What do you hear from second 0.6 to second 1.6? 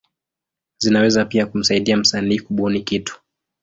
Zinaweza pia